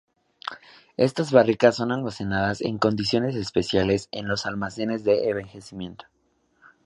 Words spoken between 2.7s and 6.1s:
condiciones especiales en los almacenes de envejecimiento.